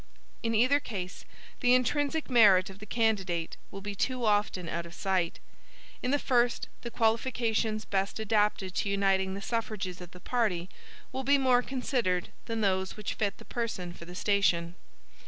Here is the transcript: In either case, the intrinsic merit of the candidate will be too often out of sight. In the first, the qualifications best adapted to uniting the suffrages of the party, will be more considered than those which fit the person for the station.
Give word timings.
In 0.41 0.55
either 0.55 0.79
case, 0.79 1.25
the 1.59 1.75
intrinsic 1.75 2.27
merit 2.27 2.71
of 2.71 2.79
the 2.79 2.87
candidate 2.87 3.55
will 3.69 3.81
be 3.81 3.93
too 3.93 4.25
often 4.25 4.67
out 4.67 4.87
of 4.87 4.95
sight. 4.95 5.37
In 6.01 6.09
the 6.09 6.17
first, 6.17 6.67
the 6.81 6.89
qualifications 6.89 7.85
best 7.85 8.19
adapted 8.19 8.73
to 8.73 8.89
uniting 8.89 9.35
the 9.35 9.43
suffrages 9.43 10.01
of 10.01 10.09
the 10.09 10.19
party, 10.19 10.69
will 11.11 11.23
be 11.23 11.37
more 11.37 11.61
considered 11.61 12.29
than 12.47 12.61
those 12.61 12.97
which 12.97 13.13
fit 13.13 13.37
the 13.37 13.45
person 13.45 13.93
for 13.93 14.05
the 14.05 14.15
station. 14.15 14.73